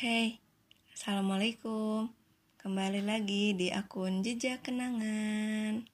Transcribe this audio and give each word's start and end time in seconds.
Hey, 0.00 0.40
Assalamualaikum 0.96 2.08
Kembali 2.56 3.04
lagi 3.04 3.52
di 3.52 3.68
akun 3.68 4.24
Jejak 4.24 4.64
Kenangan 4.64 5.84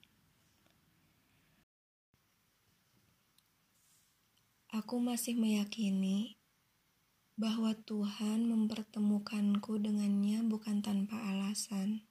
Aku 4.71 5.03
masih 5.03 5.35
meyakini 5.35 6.39
bahwa 7.35 7.75
Tuhan 7.83 8.47
mempertemukanku 8.47 9.75
dengannya 9.75 10.39
bukan 10.47 10.79
tanpa 10.79 11.19
alasan. 11.27 12.07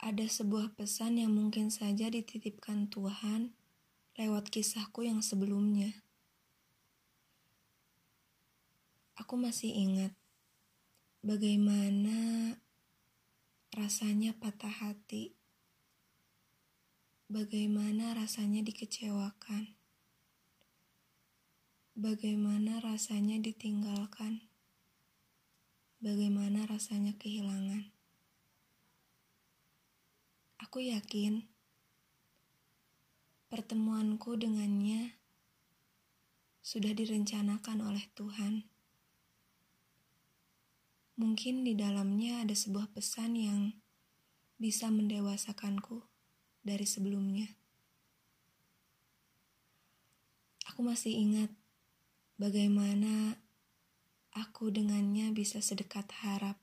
Ada 0.00 0.32
sebuah 0.32 0.72
pesan 0.80 1.20
yang 1.20 1.36
mungkin 1.36 1.68
saja 1.68 2.08
dititipkan 2.08 2.88
Tuhan 2.88 3.52
lewat 4.16 4.48
kisahku 4.48 5.04
yang 5.04 5.20
sebelumnya. 5.20 5.92
Aku 9.12 9.36
masih 9.36 9.68
ingat 9.68 10.16
bagaimana 11.20 12.56
rasanya 13.76 14.32
patah 14.40 14.72
hati, 14.72 15.36
bagaimana 17.28 18.16
rasanya 18.16 18.64
dikecewakan, 18.64 19.76
bagaimana 21.92 22.80
rasanya 22.80 23.36
ditinggalkan, 23.36 24.48
bagaimana 26.00 26.64
rasanya 26.64 27.12
kehilangan. 27.20 27.92
Aku 30.56 30.80
yakin 30.80 31.52
pertemuanku 33.52 34.40
dengannya 34.40 35.20
sudah 36.64 36.96
direncanakan 36.96 37.84
oleh 37.84 38.08
Tuhan. 38.16 38.71
Mungkin 41.20 41.66
di 41.66 41.76
dalamnya 41.76 42.40
ada 42.40 42.56
sebuah 42.56 42.88
pesan 42.96 43.36
yang 43.36 43.76
bisa 44.56 44.88
mendewasakanku 44.88 46.06
dari 46.62 46.86
sebelumnya. 46.86 47.50
Aku 50.72 50.80
masih 50.80 51.12
ingat 51.12 51.52
bagaimana 52.40 53.36
aku 54.32 54.72
dengannya 54.72 55.34
bisa 55.36 55.60
sedekat 55.60 56.08
harap. 56.24 56.56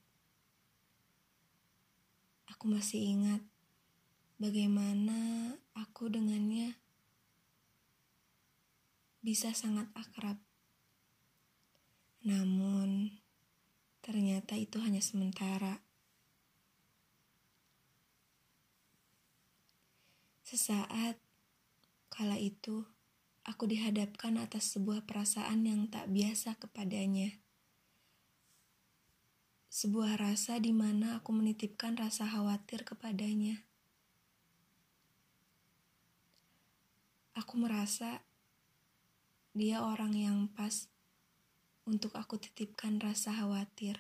Aku 2.50 2.66
masih 2.66 2.98
ingat 2.98 3.46
bagaimana 4.42 5.54
aku 5.78 6.10
dengannya 6.10 6.74
bisa 9.20 9.52
sangat 9.52 9.92
akrab. 9.94 10.40
Namun, 12.24 13.19
Ternyata 14.00 14.56
itu 14.56 14.80
hanya 14.80 15.04
sementara. 15.04 15.84
Sesaat, 20.48 21.22
kala 22.10 22.40
itu, 22.42 22.82
aku 23.46 23.70
dihadapkan 23.70 24.42
atas 24.42 24.74
sebuah 24.74 25.06
perasaan 25.06 25.62
yang 25.62 25.86
tak 25.90 26.10
biasa 26.10 26.58
kepadanya. 26.58 27.38
Sebuah 29.70 30.18
rasa 30.18 30.58
di 30.58 30.74
mana 30.74 31.22
aku 31.22 31.30
menitipkan 31.30 31.94
rasa 31.94 32.26
khawatir 32.26 32.82
kepadanya. 32.82 33.62
Aku 37.38 37.62
merasa 37.62 38.26
dia 39.54 39.86
orang 39.86 40.18
yang 40.18 40.38
pas 40.50 40.90
untuk 41.90 42.14
aku 42.14 42.38
titipkan 42.38 43.02
rasa 43.02 43.34
khawatir. 43.34 43.98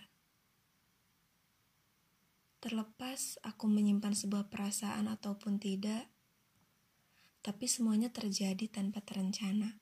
Terlepas 2.61 3.41
aku 3.41 3.65
menyimpan 3.65 4.13
sebuah 4.13 4.53
perasaan 4.53 5.09
ataupun 5.09 5.57
tidak, 5.57 6.05
tapi 7.41 7.65
semuanya 7.65 8.13
terjadi 8.13 8.69
tanpa 8.69 9.01
terencana. 9.01 9.81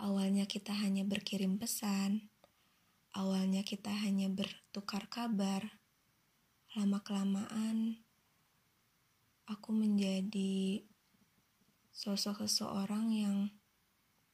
Awalnya 0.00 0.48
kita 0.48 0.72
hanya 0.72 1.04
berkirim 1.04 1.60
pesan, 1.60 2.32
awalnya 3.12 3.60
kita 3.60 3.92
hanya 3.92 4.32
bertukar 4.32 5.04
kabar. 5.12 5.84
Lama-kelamaan, 6.74 8.02
aku 9.46 9.70
menjadi 9.70 10.82
sosok 11.94 12.42
seseorang 12.48 13.14
yang 13.14 13.36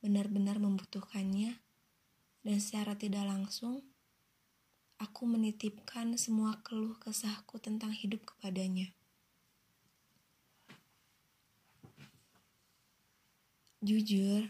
benar-benar 0.01 0.57
membutuhkannya 0.57 1.61
dan 2.41 2.56
secara 2.61 2.97
tidak 2.97 3.28
langsung 3.28 3.84
aku 5.01 5.25
menitipkan 5.25 6.12
semua 6.21 6.61
keluh 6.61 6.97
kesahku 7.01 7.56
tentang 7.56 7.93
hidup 7.93 8.21
kepadanya. 8.28 8.93
Jujur, 13.81 14.45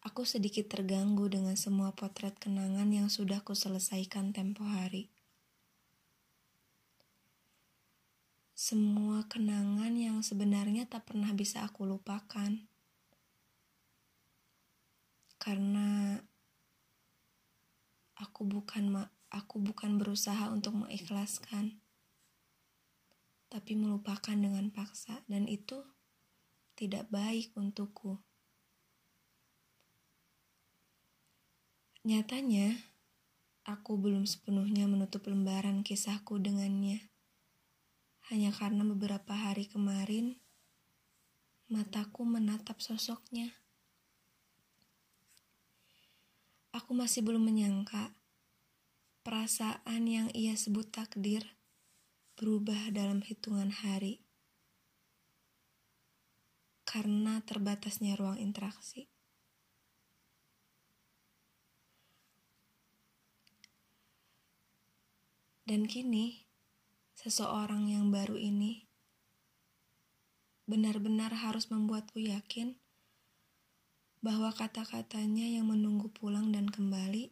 aku 0.00 0.24
sedikit 0.24 0.72
terganggu 0.72 1.28
dengan 1.28 1.52
semua 1.52 1.92
potret 1.92 2.32
kenangan 2.40 2.88
yang 2.88 3.12
sudah 3.12 3.44
ku 3.44 3.52
selesaikan 3.52 4.32
tempo 4.32 4.64
hari. 4.64 5.12
Semua 8.56 9.28
kenangan 9.28 9.92
yang 10.00 10.24
sebenarnya 10.24 10.88
tak 10.88 11.12
pernah 11.12 11.28
bisa 11.36 11.60
aku 11.60 11.84
lupakan. 11.84 12.56
Karena 15.36 16.18
aku 18.18 18.42
bukan 18.42 19.10
aku 19.30 19.62
bukan 19.62 19.96
berusaha 19.96 20.50
untuk 20.50 20.74
mengikhlaskan 20.74 21.78
tapi 23.48 23.72
melupakan 23.80 24.36
dengan 24.36 24.68
paksa 24.68 25.24
dan 25.24 25.48
itu 25.48 25.80
tidak 26.76 27.08
baik 27.08 27.50
untukku. 27.56 28.20
Nyatanya 32.04 32.76
aku 33.64 33.96
belum 33.96 34.28
sepenuhnya 34.28 34.84
menutup 34.84 35.26
lembaran 35.26 35.80
kisahku 35.80 36.36
dengannya. 36.38 37.08
Hanya 38.28 38.52
karena 38.52 38.84
beberapa 38.84 39.32
hari 39.32 39.64
kemarin 39.64 40.36
mataku 41.72 42.28
menatap 42.28 42.80
sosoknya 42.80 43.52
Aku 46.78 46.94
masih 46.94 47.26
belum 47.26 47.42
menyangka 47.42 48.14
perasaan 49.26 50.06
yang 50.06 50.30
ia 50.30 50.54
sebut 50.54 50.86
takdir 50.94 51.42
berubah 52.38 52.94
dalam 52.94 53.18
hitungan 53.18 53.74
hari 53.74 54.22
karena 56.86 57.42
terbatasnya 57.42 58.14
ruang 58.14 58.38
interaksi. 58.38 59.10
Dan 65.66 65.90
kini, 65.90 66.46
seseorang 67.18 67.90
yang 67.90 68.14
baru 68.14 68.38
ini 68.38 68.86
benar-benar 70.70 71.34
harus 71.42 71.74
membuatku 71.74 72.22
yakin 72.22 72.78
bahwa 74.18 74.50
kata-katanya 74.50 75.46
yang 75.46 75.70
menunggu 75.70 76.10
pulang 76.10 76.50
dan 76.50 76.66
kembali 76.66 77.30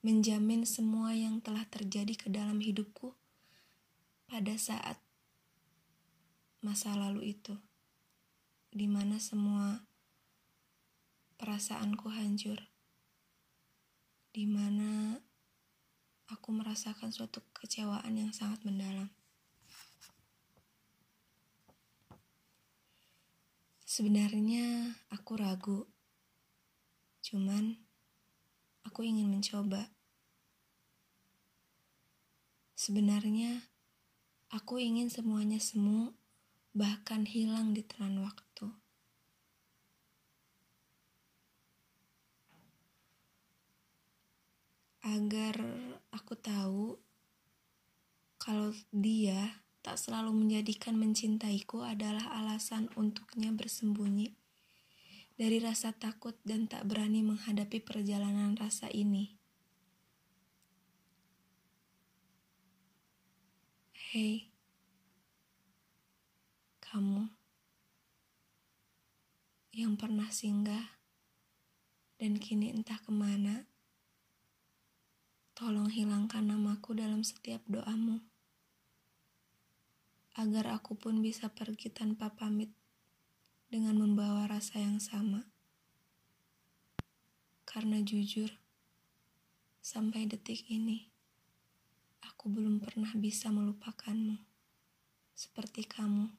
menjamin 0.00 0.64
semua 0.64 1.12
yang 1.12 1.42
telah 1.44 1.66
terjadi 1.68 2.16
ke 2.16 2.28
dalam 2.32 2.62
hidupku 2.62 3.12
pada 4.30 4.54
saat 4.56 4.96
masa 6.62 6.94
lalu 6.94 7.34
itu, 7.36 7.58
di 8.70 8.86
mana 8.86 9.18
semua 9.18 9.82
perasaanku 11.36 12.08
hancur, 12.12 12.62
di 14.30 14.46
mana 14.46 15.18
aku 16.30 16.48
merasakan 16.54 17.10
suatu 17.10 17.42
kecewaan 17.50 18.14
yang 18.14 18.30
sangat 18.30 18.62
mendalam. 18.62 19.10
Sebenarnya 23.82 24.94
aku 25.10 25.34
ragu 25.34 25.90
Cuman, 27.30 27.78
aku 28.82 29.06
ingin 29.06 29.30
mencoba. 29.30 29.86
Sebenarnya, 32.74 33.70
aku 34.50 34.82
ingin 34.82 35.06
semuanya 35.14 35.62
semu, 35.62 36.10
bahkan 36.74 37.30
hilang 37.30 37.70
di 37.70 37.86
telan 37.86 38.18
waktu. 38.18 38.66
Agar 45.06 45.54
aku 46.10 46.34
tahu 46.34 46.98
kalau 48.42 48.74
dia 48.90 49.62
tak 49.86 50.02
selalu 50.02 50.34
menjadikan 50.34 50.98
mencintaiku 50.98 51.86
adalah 51.86 52.26
alasan 52.42 52.90
untuknya 52.98 53.54
bersembunyi 53.54 54.39
dari 55.40 55.56
rasa 55.56 55.96
takut 55.96 56.36
dan 56.44 56.68
tak 56.68 56.84
berani 56.84 57.24
menghadapi 57.24 57.80
perjalanan 57.80 58.52
rasa 58.60 58.92
ini. 58.92 59.40
Hei, 64.12 64.52
kamu 66.84 67.24
yang 69.72 69.96
pernah 69.96 70.28
singgah 70.28 71.00
dan 72.20 72.36
kini 72.36 72.76
entah 72.76 73.00
ke 73.00 73.08
mana, 73.08 73.64
tolong 75.56 75.88
hilangkan 75.88 76.52
namaku 76.52 76.92
dalam 76.92 77.24
setiap 77.24 77.64
doamu, 77.64 78.20
agar 80.36 80.76
aku 80.76 81.00
pun 81.00 81.24
bisa 81.24 81.48
pergi 81.48 81.88
tanpa 81.88 82.28
pamit 82.28 82.76
dengan 83.70 84.02
membawa 84.02 84.50
rasa 84.50 84.82
yang 84.82 84.98
sama. 84.98 85.46
Karena 87.62 88.02
jujur, 88.02 88.50
sampai 89.78 90.26
detik 90.26 90.66
ini, 90.66 91.06
aku 92.18 92.50
belum 92.50 92.82
pernah 92.82 93.14
bisa 93.14 93.54
melupakanmu 93.54 94.42
seperti 95.38 95.86
kamu, 95.86 96.34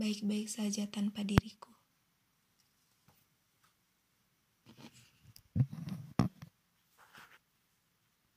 baik-baik 0.00 0.48
saja 0.48 0.88
tanpa 0.88 1.28
diriku. 1.28 1.71